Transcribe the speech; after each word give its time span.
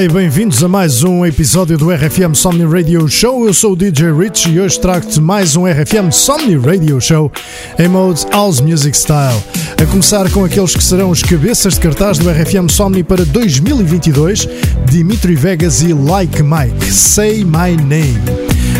E 0.00 0.08
bem-vindos 0.08 0.62
a 0.62 0.68
mais 0.68 1.02
um 1.02 1.26
episódio 1.26 1.76
do 1.76 1.90
RFM 1.90 2.32
Somni 2.32 2.64
Radio 2.64 3.08
Show. 3.08 3.46
Eu 3.46 3.52
sou 3.52 3.72
o 3.72 3.76
DJ 3.76 4.12
Rich 4.12 4.48
e 4.48 4.60
hoje 4.60 4.78
trago-te 4.78 5.20
mais 5.20 5.56
um 5.56 5.66
RFM 5.66 6.12
Somni 6.12 6.56
Radio 6.56 7.00
Show 7.00 7.32
em 7.76 7.88
mode 7.88 8.24
House 8.30 8.60
Music 8.60 8.96
Style. 8.96 9.42
A 9.82 9.86
começar 9.86 10.30
com 10.30 10.44
aqueles 10.44 10.76
que 10.76 10.84
serão 10.84 11.10
os 11.10 11.20
cabeças 11.20 11.74
de 11.74 11.80
cartaz 11.80 12.16
do 12.16 12.30
RFM 12.30 12.70
Somni 12.70 13.02
para 13.02 13.24
2022, 13.24 14.48
Dimitri 14.88 15.34
Vegas 15.34 15.82
e 15.82 15.92
Like 15.92 16.44
Mike, 16.44 16.92
Say 16.92 17.42
My 17.42 17.76
Name. 17.76 18.22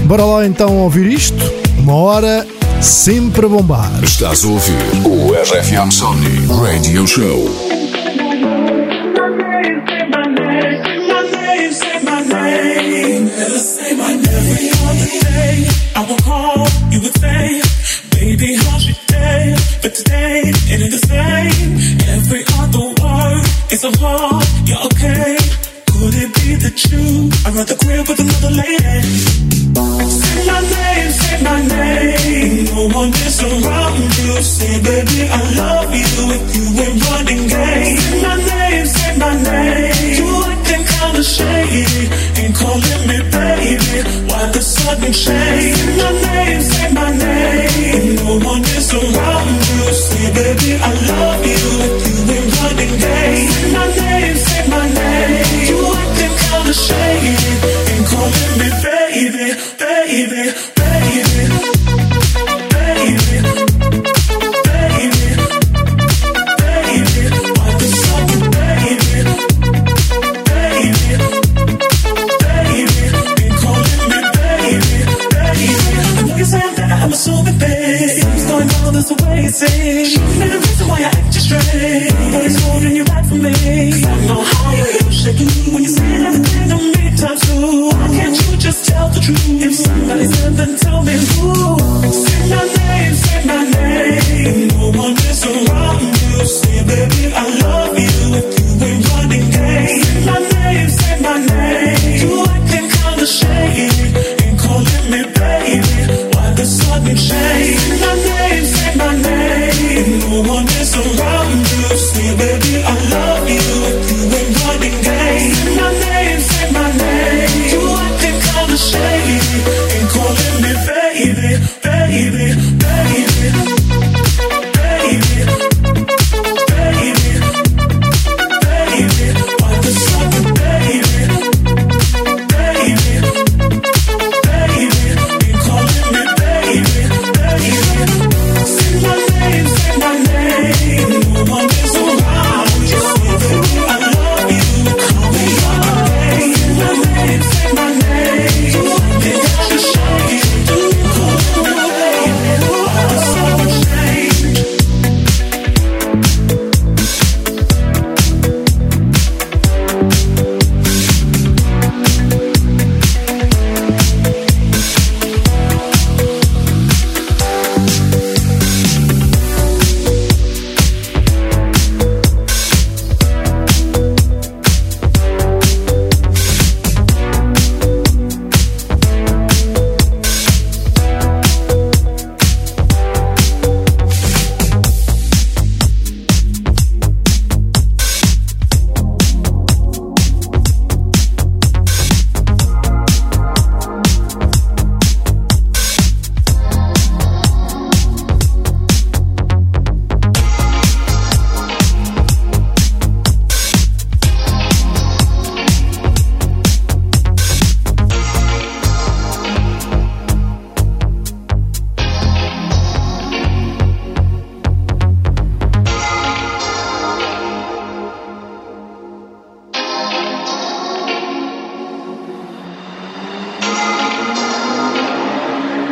Bora 0.05 0.25
lá 0.25 0.47
então 0.47 0.77
ouvir 0.77 1.07
isto? 1.07 1.43
Uma 1.79 1.95
hora 1.95 2.47
sempre 2.80 3.45
a 3.47 3.49
bombar. 3.49 3.91
Estás 4.05 4.45
a 4.45 4.49
ouvir 4.49 4.77
o 5.05 5.33
RFM 5.33 5.91
Somni 5.91 6.47
Radio 6.47 7.05
Show. 7.09 7.77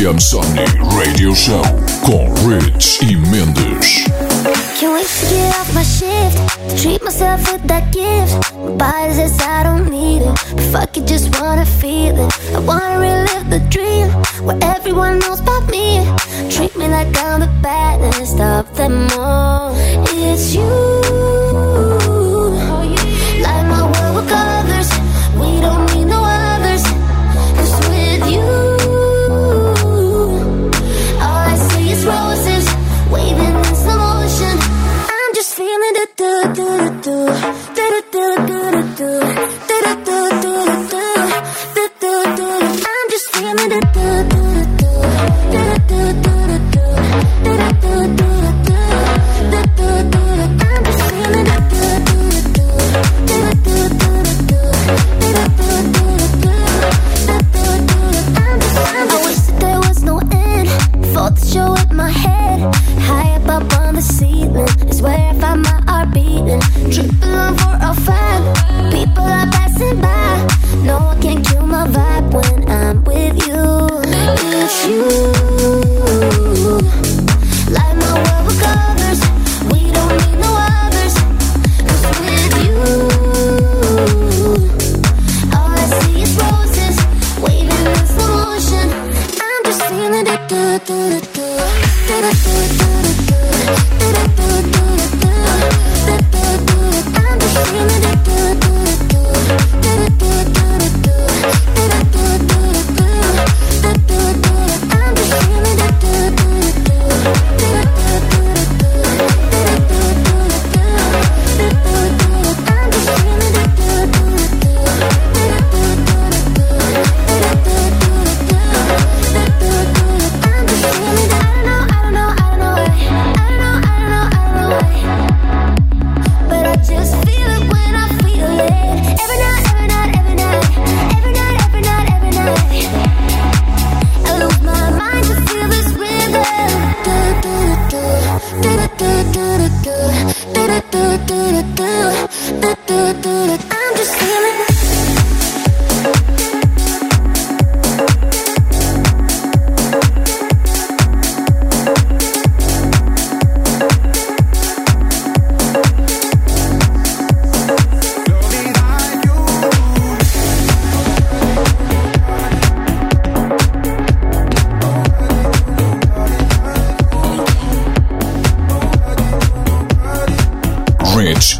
FM 0.00 0.18
Somnii 0.18 0.64
Radio 0.96 1.34
Show 1.34 1.62
com 2.06 2.32
Rich 2.48 3.02
e 3.02 3.16
Mendes. 3.16 4.04
Can't 4.78 4.94
wait 4.94 5.06
to 5.06 5.26
get 5.28 5.54
off 5.60 5.74
my 5.74 5.84
shift. 5.84 6.80
Treat 6.80 7.02
myself 7.04 7.52
with 7.52 7.62
that 7.66 7.92
gift. 7.92 8.32
My 8.54 8.76
body 8.76 9.12
says 9.12 9.38
I 9.42 9.62
don't 9.62 9.90
need 9.90 10.22
it. 10.22 10.34
But 10.56 10.64
fuck 10.72 10.96
it, 10.96 11.06
just 11.06 11.38
wanna 11.38 11.66
feel 11.66 12.16
it. 12.16 12.32
I 12.54 12.60
wanna 12.60 12.98
relive 12.98 13.50
the 13.50 13.60
dream 13.68 14.08
where 14.42 14.58
everyone 14.62 15.18
knows 15.18 15.40
about 15.40 15.68
me. 15.68 16.00
Treat 16.48 16.74
me 16.78 16.88
like 16.88 17.14
I'm 17.18 17.40
the 17.40 17.50
baddest 17.60 18.40
of 18.40 18.74
them 18.76 19.06
all. 19.18 19.74
It's 20.08 20.54
you. 20.54 21.39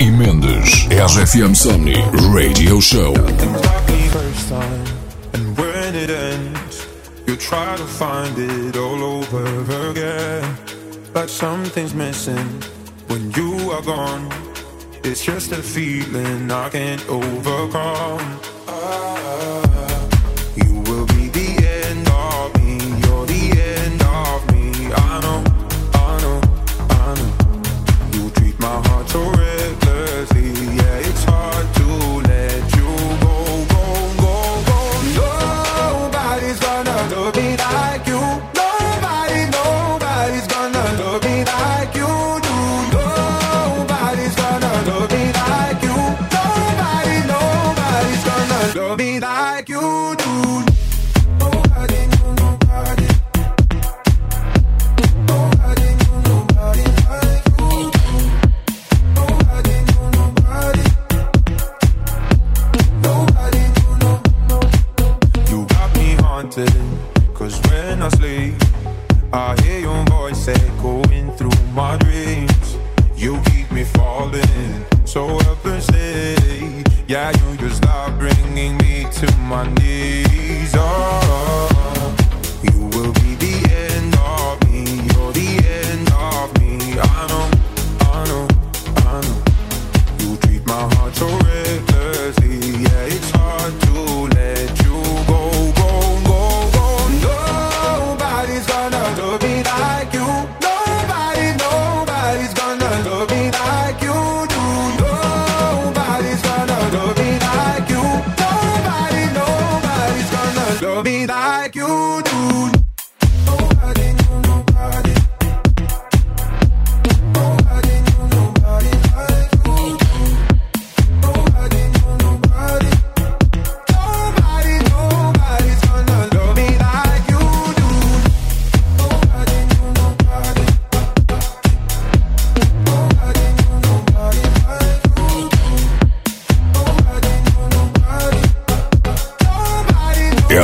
e 0.01 0.11
Mendes. 0.11 0.87
RFM 0.89 1.55
Somnii 1.55 2.03
Radio 2.33 2.81
Show. 2.81 3.15
And 5.35 5.57
when 5.59 5.95
it 5.95 6.11
ends, 6.11 6.87
you 7.27 7.37
try 7.37 7.77
to 7.77 7.85
find 7.85 8.35
it 8.39 8.77
all 8.77 9.03
over 9.03 9.91
again. 9.91 10.57
Like 11.15 11.29
something's 11.29 11.95
missing 11.95 12.49
when 13.09 13.31
you 13.33 13.71
are 13.73 13.83
gone. 13.83 14.29
It's 15.05 15.23
just 15.25 15.53
a 15.53 15.63
feeling 15.63 16.51
I 16.51 16.69
can't 16.71 17.07
overcome. 17.09 18.41
that 99.63 100.01
I 100.01 100.11
can 100.11 100.20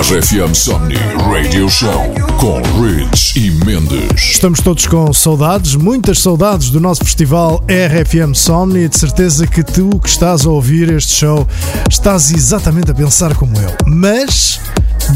RFM 0.08 0.54
Somni 0.54 0.94
Radio 1.32 1.68
Show 1.68 2.14
com 2.38 2.62
Rich 2.80 3.36
e 3.36 3.50
Mendes. 3.64 4.34
Estamos 4.34 4.60
todos 4.60 4.86
com 4.86 5.12
saudades, 5.12 5.74
muitas 5.74 6.20
saudades 6.20 6.70
do 6.70 6.78
nosso 6.78 7.02
festival 7.04 7.60
RFM 7.66 8.32
Somni. 8.32 8.88
De 8.88 8.96
certeza 8.96 9.48
que 9.48 9.64
tu 9.64 9.98
que 9.98 10.08
estás 10.08 10.46
a 10.46 10.50
ouvir 10.50 10.92
este 10.92 11.12
show 11.12 11.44
estás 11.90 12.30
exatamente 12.30 12.92
a 12.92 12.94
pensar 12.94 13.34
como 13.34 13.58
eu. 13.58 13.74
Mas 13.84 14.60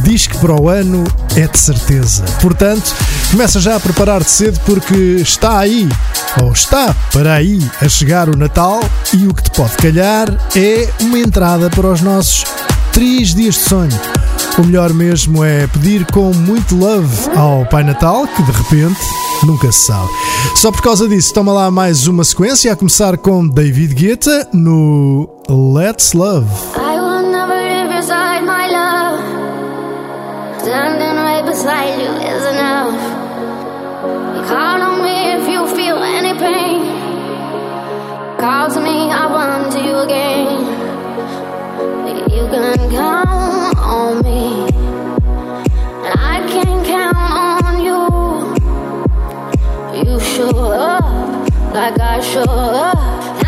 diz 0.02 0.26
que 0.26 0.36
para 0.38 0.60
o 0.60 0.68
ano 0.68 1.04
é 1.36 1.46
de 1.46 1.58
certeza. 1.58 2.24
Portanto, 2.40 2.92
começa 3.30 3.60
já 3.60 3.76
a 3.76 3.80
preparar-te 3.80 4.30
cedo 4.30 4.58
porque 4.66 5.18
está 5.20 5.60
aí, 5.60 5.88
ou 6.42 6.50
está 6.50 6.92
para 7.12 7.34
aí, 7.34 7.60
a 7.80 7.88
chegar 7.88 8.28
o 8.28 8.36
Natal 8.36 8.80
e 9.14 9.28
o 9.28 9.34
que 9.34 9.44
te 9.44 9.52
pode 9.52 9.76
calhar 9.76 10.28
é 10.56 10.88
uma 11.00 11.20
entrada 11.20 11.70
para 11.70 11.86
os 11.86 12.00
nossos 12.00 12.44
três 12.92 13.34
dias 13.34 13.54
de 13.54 13.60
sonho. 13.60 14.00
O 14.58 14.64
melhor 14.64 14.92
mesmo 14.92 15.44
é 15.44 15.66
pedir 15.66 16.04
com 16.12 16.32
muito 16.34 16.76
love 16.76 17.30
ao 17.36 17.64
Pai 17.66 17.82
Natal, 17.82 18.26
que 18.26 18.42
de 18.42 18.52
repente 18.52 19.00
nunca 19.44 19.70
se 19.72 19.86
sabe. 19.86 20.08
Só 20.56 20.70
por 20.70 20.82
causa 20.82 21.08
disso, 21.08 21.32
toma 21.32 21.52
lá 21.52 21.70
mais 21.70 22.06
uma 22.06 22.24
sequência, 22.24 22.72
a 22.72 22.76
começar 22.76 23.16
com 23.16 23.46
David 23.46 23.94
Guetta 23.94 24.48
no 24.52 25.28
Let's 25.48 26.12
Love. 26.12 26.48
I. 26.76 27.00
Standing 30.70 31.16
right 31.16 31.44
beside 31.44 31.98
you 31.98 32.12
is 32.30 32.44
enough. 32.44 32.92
You 34.36 34.42
call 34.42 34.82
on 34.82 35.02
me 35.02 35.32
if 35.32 35.48
you 35.48 35.66
feel 35.74 35.96
any 35.96 36.38
pain. 36.38 36.82
Call 38.38 38.68
to 38.70 38.80
me, 38.80 39.10
run 39.10 39.70
to 39.72 39.80
you 39.82 39.96
again. 39.96 40.79
You 41.80 42.44
can 42.48 42.90
count 42.90 43.78
on 43.78 44.22
me. 44.22 44.68
And 46.06 46.14
I 46.32 46.36
can 46.52 46.84
count 46.84 47.16
on 47.66 47.74
you. 47.86 48.02
You 50.04 50.20
show 50.20 50.56
up 50.72 51.04
like 51.72 51.98
I 51.98 52.20
show 52.20 52.42
up. 52.42 52.98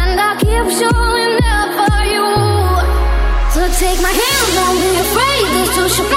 And 0.00 0.18
I 0.18 0.32
keep 0.40 0.66
showing 0.80 1.38
up 1.56 1.68
for 1.78 2.00
you. 2.14 2.28
So 3.54 3.60
take 3.78 4.00
my 4.00 4.12
hand, 4.20 4.48
don't 4.56 4.78
be 4.80 4.90
afraid. 5.04 5.46
This 5.54 5.70
too 5.76 6.11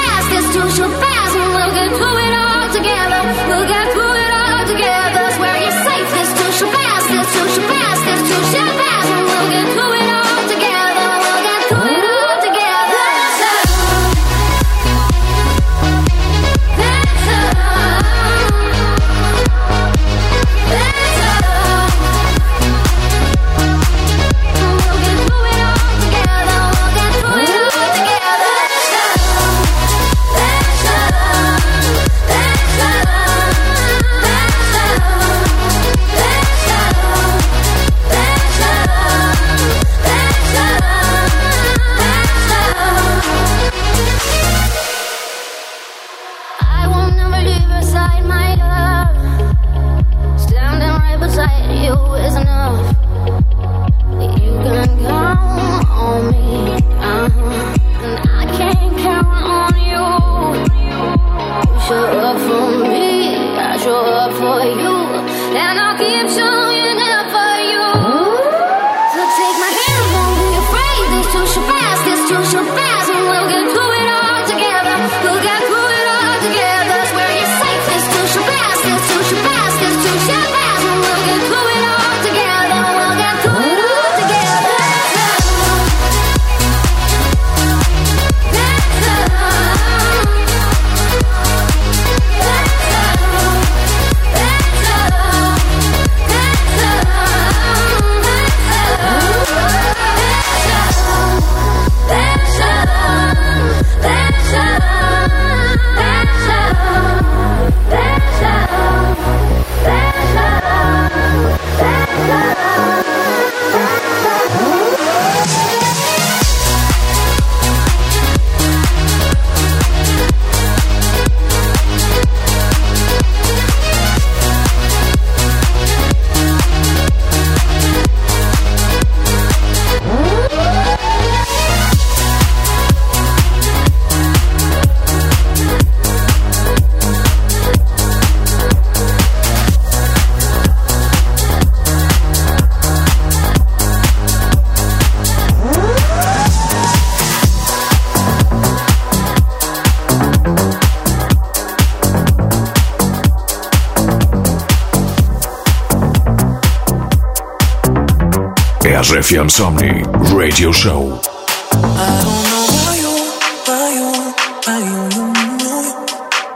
RFM 159.16 159.48
Somnii 159.48 160.04
Radio 160.36 160.74
Show. 160.74 161.22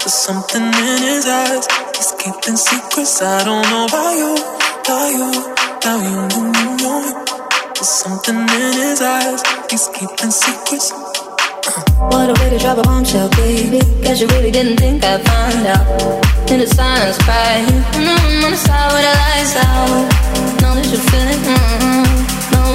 Something 0.06 0.67
in 0.67 1.02
his 1.08 1.26
eyes. 1.26 1.65
He's 1.95 2.12
keeping 2.19 2.58
secrets. 2.58 3.22
I 3.22 3.45
don't 3.45 3.63
know 3.72 3.88
why 3.89 4.12
you, 4.19 4.32
why 4.88 5.08
you, 5.19 5.30
why 5.84 5.95
you, 6.04 6.19
you, 6.36 6.43
you. 6.84 6.95
There's 7.76 7.88
something 7.88 8.36
in 8.36 8.74
his 8.84 9.02
eyes. 9.02 9.41
He's 9.72 9.88
keeping 9.95 10.32
secrets. 10.32 10.91
What 12.12 12.28
a 12.28 12.36
way 12.43 12.50
to 12.50 12.60
drop 12.60 12.78
a 12.78 12.82
bombshell, 12.82 13.30
baby. 13.39 13.80
Guess 14.04 14.19
you 14.19 14.28
really 14.28 14.52
didn't 14.52 14.78
think 14.78 15.02
I'd 15.06 15.24
find 15.26 15.65
out. 15.65 16.52
In 16.52 16.60
the 16.60 16.67
silence, 16.67 17.17
crying. 17.24 17.67
Mm, 17.95 18.43
on 18.43 18.52
the 18.52 18.58
side 18.58 18.91
the 18.91 19.13
lights 19.24 19.56
out. 19.56 20.62
Know 20.62 20.76
that 20.76 20.88
you 20.91 20.98
feel 20.98 21.28
it. 21.30 21.39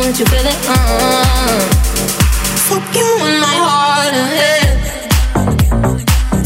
That 0.04 0.18
you 0.20 0.26
feel 0.26 0.44
it. 0.44 0.58
Uh-uh. 0.68 1.64
In 2.94 3.40
my 3.40 3.56
heart 3.64 4.12
and 4.12 4.28
head. 4.36 4.76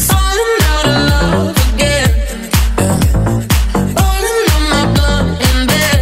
Falling 0.09 0.61
out 0.71 0.85
of 0.87 0.99
love 1.11 1.59
again. 1.67 2.09
Rolling 3.99 4.47
on 4.55 4.63
my 4.71 4.83
blood 4.95 5.25
in 5.49 5.57
bed. 5.67 5.99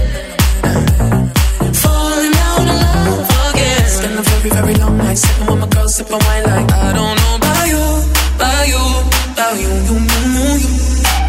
Falling 1.81 2.35
out 2.45 2.61
of 2.61 2.77
love 2.85 3.25
again. 3.49 3.89
Very, 4.21 4.49
very 4.53 4.75
long 4.77 4.93
sitting 5.15 5.47
with 5.49 5.59
my 5.59 5.65
girl, 5.67 5.89
sipping 5.89 6.21
wine 6.25 6.45
like 6.45 6.69
I 6.71 6.93
don't 6.93 7.15
know 7.17 7.41
about 7.41 7.65
you, 7.73 7.83
about 8.37 8.67
you, 8.69 8.83
about 9.33 9.57
you, 9.57 9.73
you, 9.89 9.97
you, 10.05 10.45
you, 10.61 10.77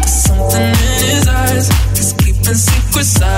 something 0.05 0.61
in 0.61 1.09
his 1.09 1.25
eyes. 1.27 1.67
Keeping 2.21 2.53
secrets. 2.53 3.28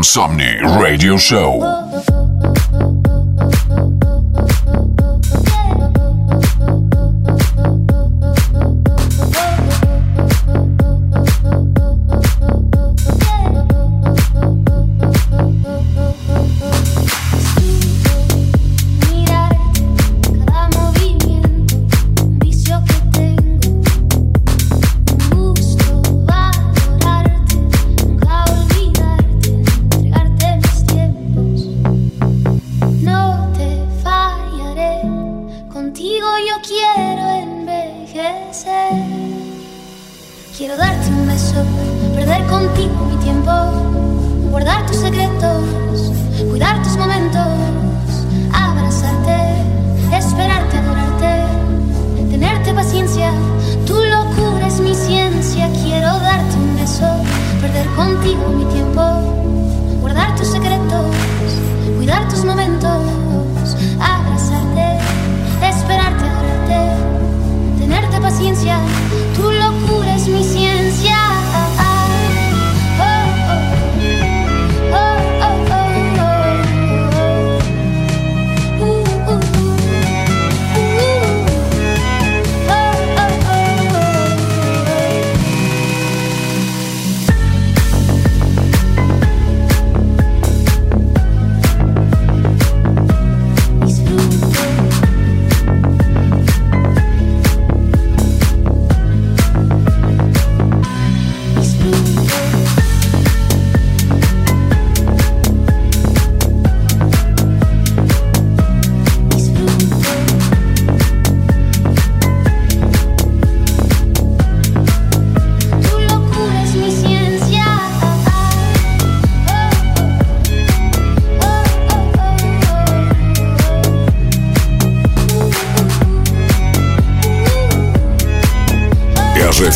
Insomni 0.00 0.56
Radio 0.62 1.18
Show. 1.18 1.79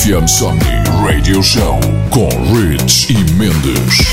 FM 0.04 0.26
Somni 0.28 0.60
Radio 1.02 1.42
Show 1.42 1.80
com 2.10 2.28
Rich 2.52 3.10
e 3.10 3.16
Mendes. 3.32 4.06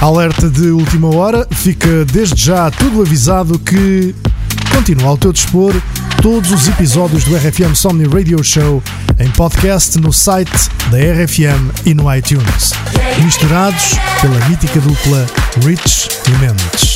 Alerta 0.00 0.50
de 0.50 0.72
última 0.72 1.14
hora, 1.14 1.46
fica 1.52 2.04
desde 2.06 2.46
já 2.46 2.68
tudo 2.72 3.00
avisado 3.00 3.56
que 3.56 4.12
continua 4.74 5.10
ao 5.10 5.16
teu 5.16 5.32
dispor 5.32 5.72
todos 6.20 6.50
os 6.50 6.66
episódios 6.66 7.22
do 7.22 7.36
RFM 7.36 7.76
Somni 7.76 8.08
Radio 8.08 8.42
Show 8.42 8.82
em 9.20 9.30
podcast 9.30 9.96
no 10.00 10.12
site 10.12 10.68
da 10.90 10.98
RFM 10.98 11.70
e 11.84 11.94
no 11.94 12.12
iTunes, 12.12 12.72
misturados 13.22 13.94
pela 14.20 14.48
mítica 14.48 14.80
dupla 14.80 15.26
Rich 15.64 16.08
e 16.26 16.30
Mendes. 16.40 16.95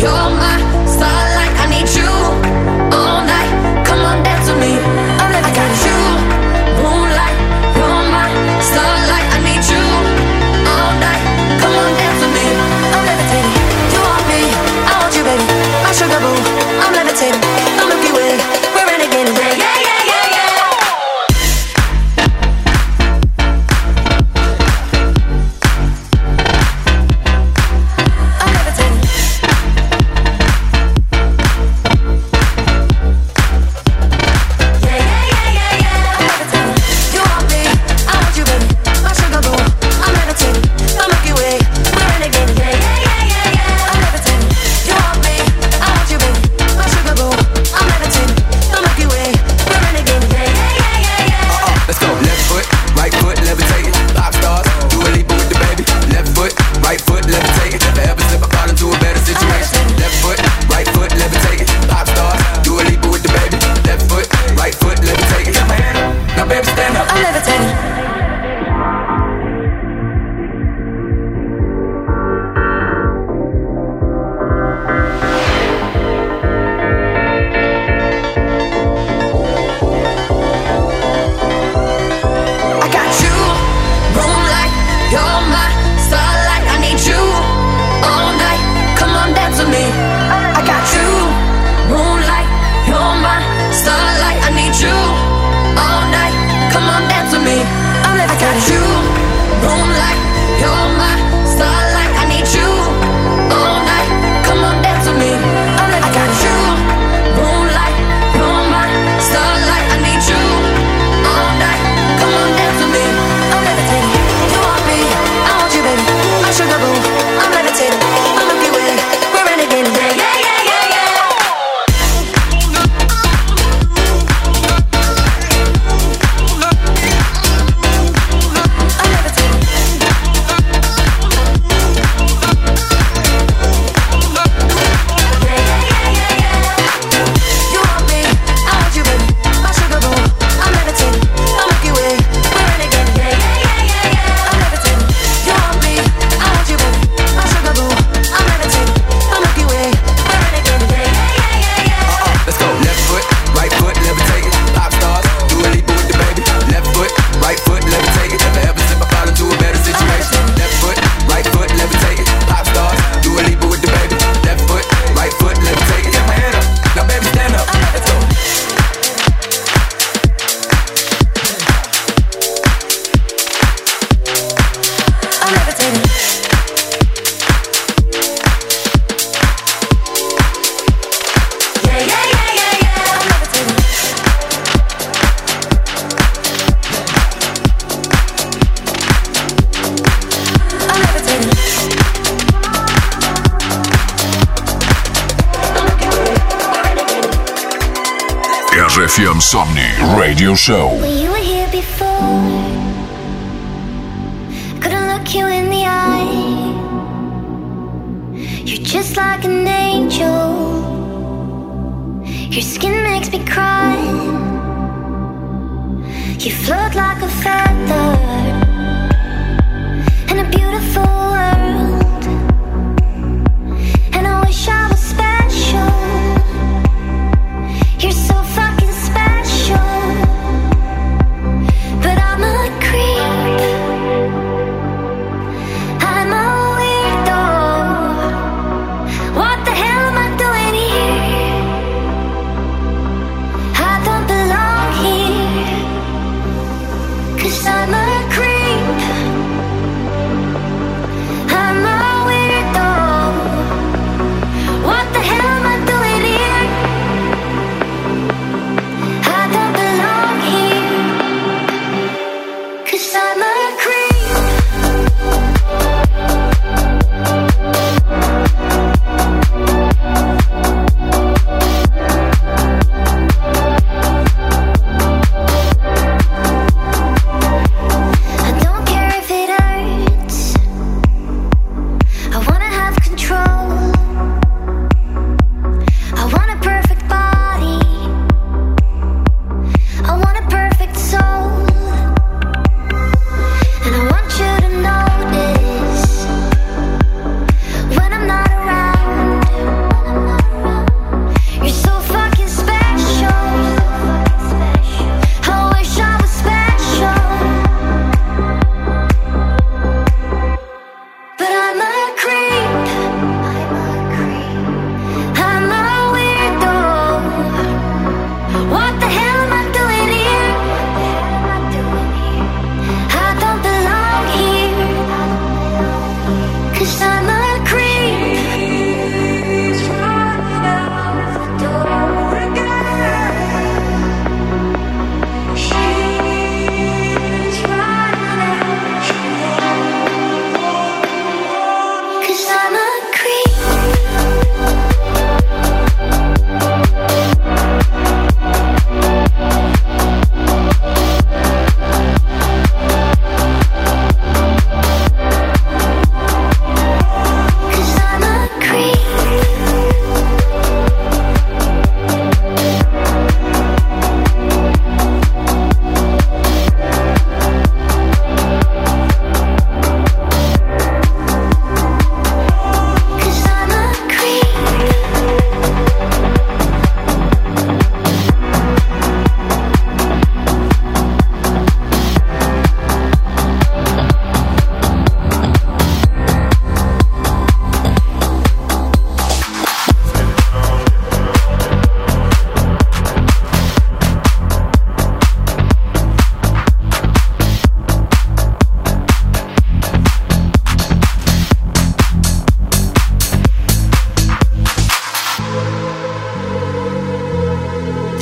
You're 0.00 0.08
my 0.08 0.56
starlight, 0.86 1.54
I 1.60 1.66
need 1.68 1.88
you 1.94 2.08
all 2.96 3.20
night. 3.22 3.84
Come 3.86 4.00
on, 4.00 4.22
dance 4.22 4.48
with 4.48 4.58
me. 4.58 4.99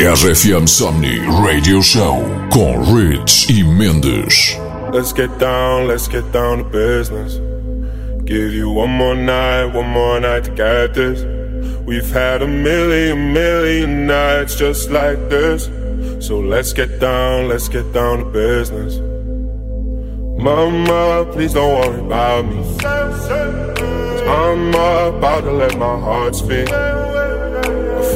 RFM 0.08 0.66
Somnii 0.66 1.20
Radio 1.44 1.82
Show 1.82 2.24
com 2.50 2.96
Rich 2.96 3.50
e 3.50 3.62
Mendes. 3.62 4.56
Let's 4.90 5.12
get 5.12 5.28
down, 5.38 5.86
let's 5.86 6.08
get 6.08 6.24
down 6.32 6.58
to 6.58 6.64
business. 6.64 7.38
Give 8.24 8.54
you 8.54 8.70
one 8.70 8.88
more 8.88 9.14
night, 9.14 9.66
one 9.74 9.90
more 9.90 10.18
night 10.18 10.44
to 10.44 10.50
get 10.52 10.94
this. 10.94 11.20
We've 11.84 12.10
had 12.10 12.40
a 12.40 12.46
million, 12.46 13.34
million 13.34 14.06
nights 14.06 14.56
just 14.56 14.90
like 14.90 15.28
this. 15.28 15.68
So 16.26 16.40
let's 16.40 16.72
get 16.72 16.98
down, 17.00 17.48
let's 17.48 17.68
get 17.68 17.92
down 17.92 18.20
to 18.20 18.24
business. 18.24 19.00
Mama, 20.42 21.30
please 21.32 21.52
don't 21.52 21.82
worry 21.82 22.00
about 22.00 22.46
me. 22.46 22.64
I'm 24.26 24.68
about 24.70 25.42
to 25.42 25.52
let 25.52 25.76
my 25.76 26.00
heart 26.00 26.34
speak 26.34 26.70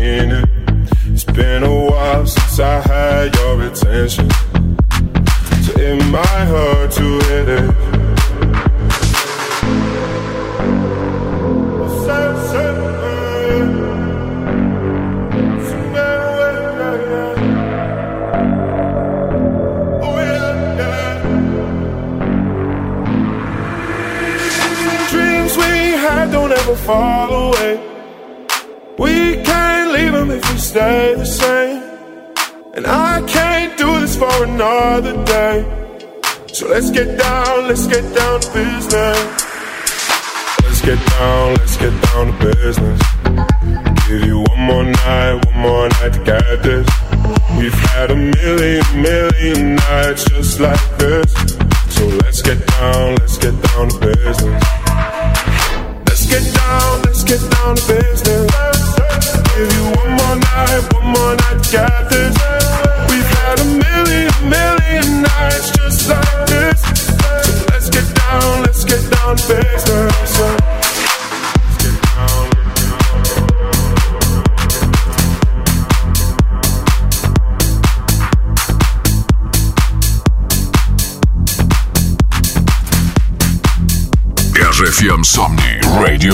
meaning. 0.00 0.44
It's 1.06 1.24
been 1.24 1.62
a 1.62 1.84
while 1.90 2.26
since 2.26 2.58
I 2.58 2.80
had 2.80 3.34
your 3.36 3.62
attention. 3.62 4.49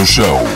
Show. 0.07 0.56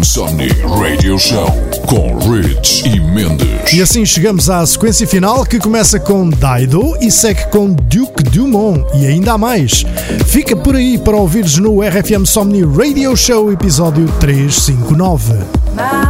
RFM 0.00 0.04
Somni 0.04 0.48
Radio 0.80 1.18
Show 1.18 1.46
com 1.86 2.16
Rich 2.18 2.88
e 2.88 3.00
Mendes. 3.00 3.72
E 3.72 3.82
assim 3.82 4.04
chegamos 4.04 4.48
à 4.48 4.64
sequência 4.66 5.06
final 5.06 5.44
que 5.44 5.58
começa 5.58 6.00
com 6.00 6.28
Daido 6.28 6.96
e 7.00 7.10
segue 7.10 7.46
com 7.50 7.72
Duke 7.72 8.22
Dumont 8.24 8.84
e 8.94 9.06
ainda 9.06 9.32
há 9.32 9.38
mais. 9.38 9.84
Fica 10.26 10.56
por 10.56 10.74
aí 10.74 10.98
para 10.98 11.16
ouvires 11.16 11.58
no 11.58 11.80
RFM 11.80 12.24
Somni 12.24 12.62
Radio 12.62 13.16
Show 13.16 13.52
episódio 13.52 14.06
359. 14.20 15.34
My 15.74 16.09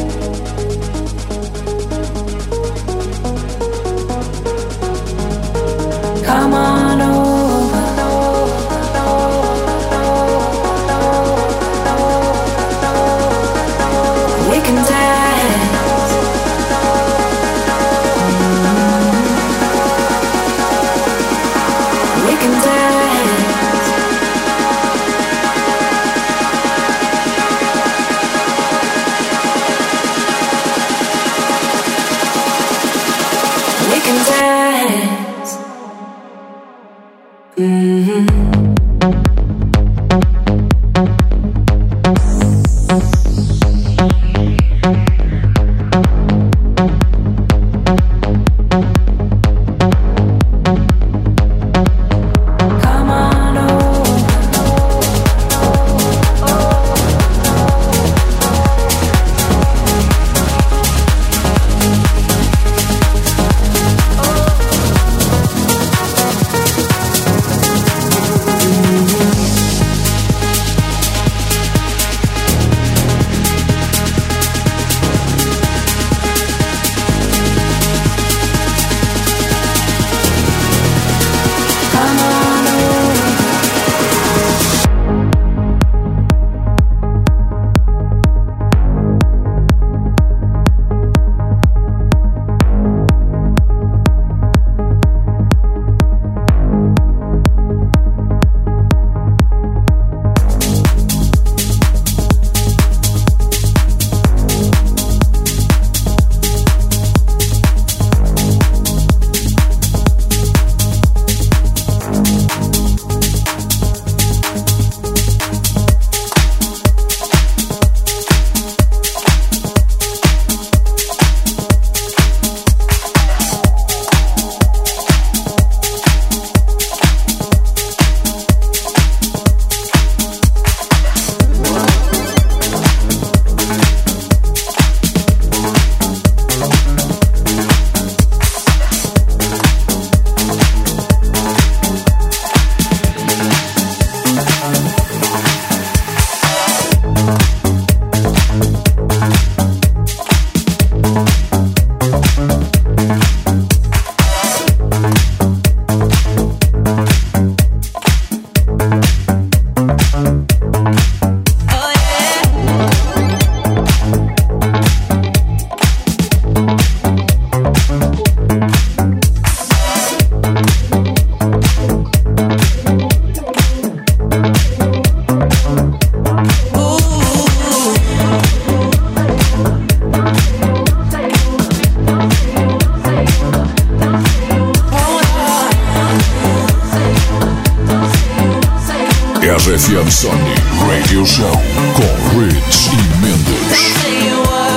Radio 191.11 191.25
Show 191.25 191.51
com 191.51 192.39
Rich 192.39 192.89
e 192.93 193.17
Mendes. 193.19 194.70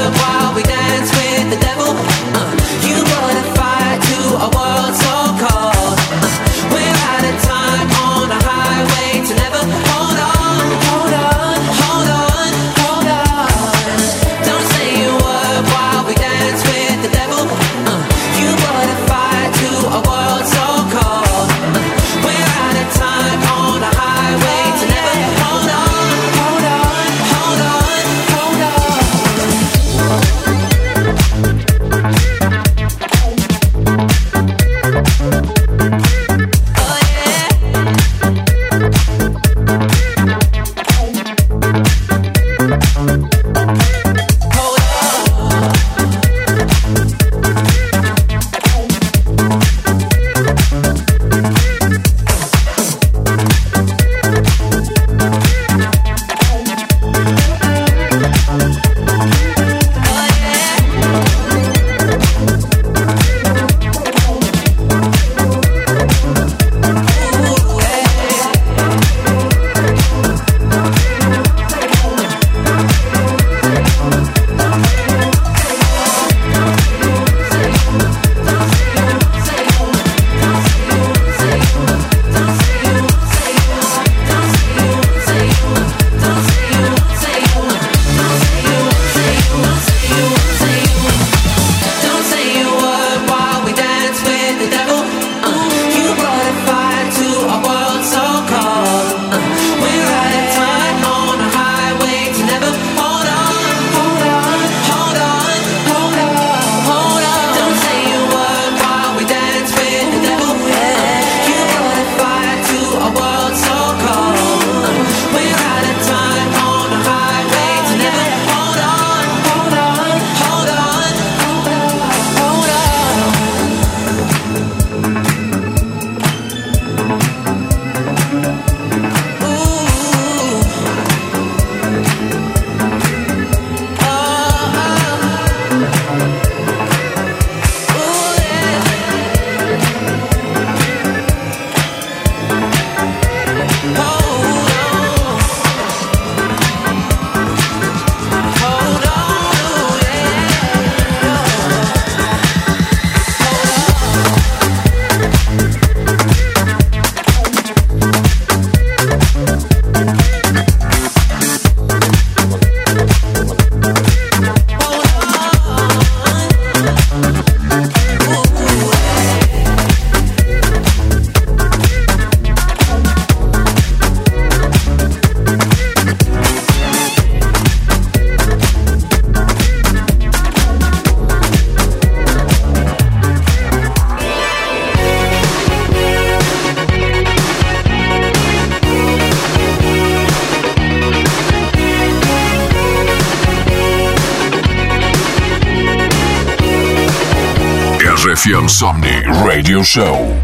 RFM 198.75 198.81
Somnii 198.81 199.47
Radio 199.47 199.83
Show. 199.85 200.44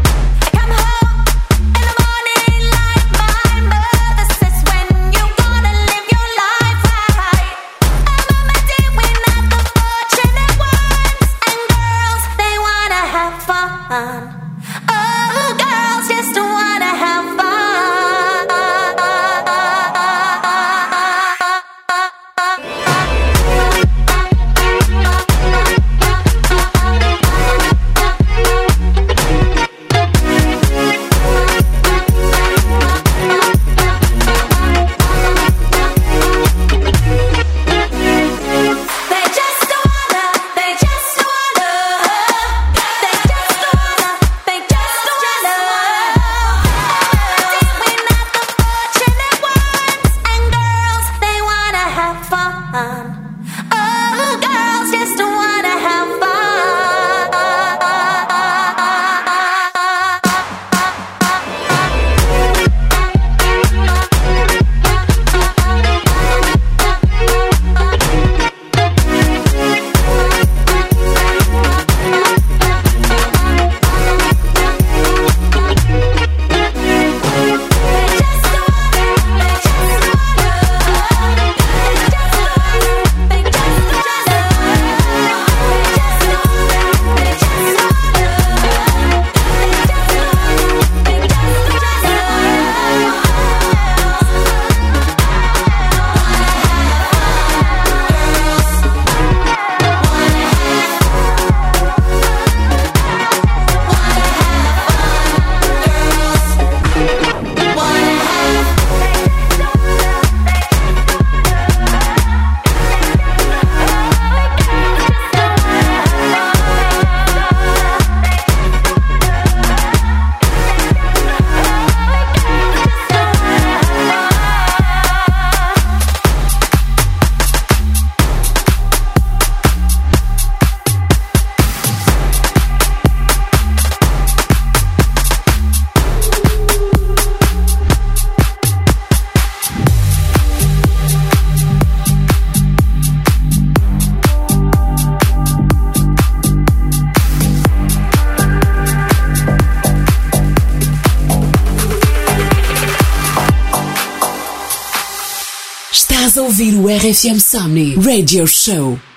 Alessio 157.11 157.37
Somnii 157.39 157.95
Radio 158.05 158.45
Show. 158.45 159.10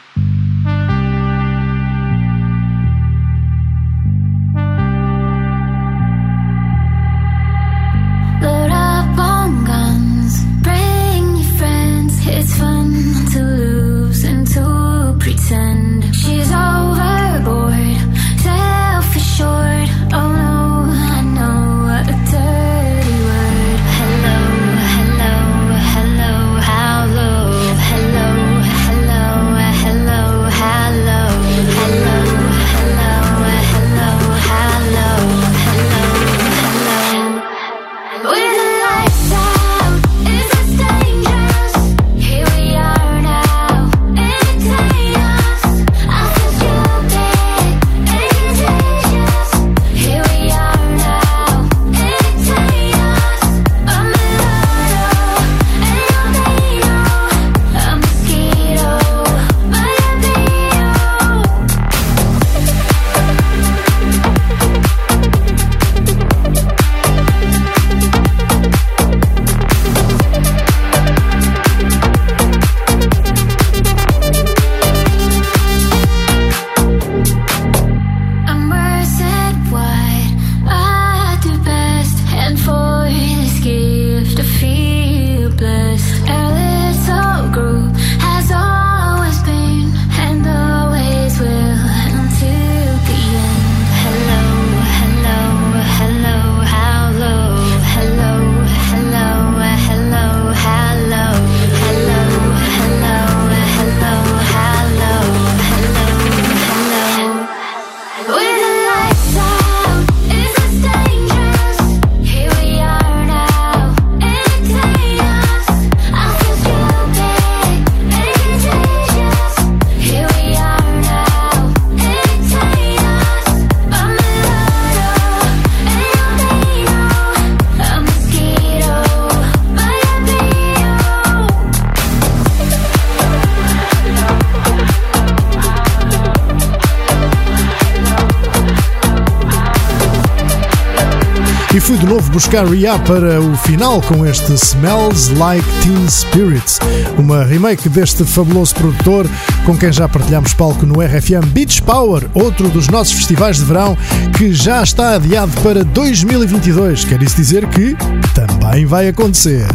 Buscar 142.34 142.66
Ria 142.66 142.98
para 142.98 143.40
o 143.40 143.56
final 143.58 144.02
com 144.02 144.26
este 144.26 144.54
Smells 144.54 145.32
Like 145.34 145.64
Teen 145.80 146.08
Spirits, 146.10 146.80
uma 147.16 147.44
remake 147.44 147.88
deste 147.88 148.24
fabuloso 148.24 148.74
produtor 148.74 149.24
com 149.64 149.78
quem 149.78 149.92
já 149.92 150.08
partilhamos 150.08 150.52
palco 150.52 150.84
no 150.84 151.00
RFM 151.00 151.46
Beach 151.52 151.80
Power, 151.82 152.28
outro 152.34 152.68
dos 152.68 152.88
nossos 152.88 153.12
festivais 153.12 153.58
de 153.58 153.64
verão 153.64 153.96
que 154.36 154.52
já 154.52 154.82
está 154.82 155.14
adiado 155.14 155.52
para 155.62 155.84
2022. 155.84 157.04
Quer 157.04 157.22
isso 157.22 157.36
dizer 157.36 157.68
que 157.68 157.96
também 158.34 158.84
vai 158.84 159.06
acontecer. 159.06 159.68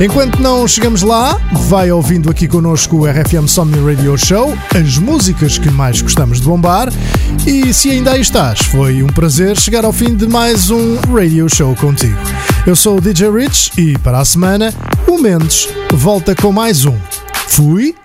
Enquanto 0.00 0.40
não 0.40 0.66
chegamos 0.66 1.02
lá, 1.02 1.38
vai 1.68 1.92
ouvindo 1.92 2.30
aqui 2.30 2.48
connosco 2.48 2.96
o 2.96 3.06
RFM 3.06 3.46
Somni 3.46 3.78
Radio 3.84 4.16
Show, 4.16 4.56
as 4.74 4.96
músicas 4.96 5.58
que 5.58 5.68
mais 5.68 6.00
gostamos 6.00 6.40
de 6.40 6.46
bombar. 6.46 6.88
E 7.46 7.70
se 7.74 7.90
ainda 7.90 8.12
aí 8.12 8.22
estás, 8.22 8.60
foi 8.60 9.02
um 9.02 9.08
prazer 9.08 9.58
chegar 9.58 9.84
ao 9.84 9.92
fim 9.92 10.16
de 10.16 10.26
mais 10.26 10.70
um 10.70 10.96
Radio 11.12 11.46
Show 11.54 11.76
contigo. 11.76 12.16
Eu 12.66 12.74
sou 12.74 12.96
o 12.96 13.00
DJ 13.00 13.30
Rich 13.30 13.72
e 13.76 13.98
para 13.98 14.20
a 14.20 14.24
semana 14.24 14.72
o 15.06 15.18
Mendes 15.18 15.68
volta 15.92 16.34
com 16.34 16.50
mais 16.50 16.86
um. 16.86 16.96
Fui! 17.48 17.99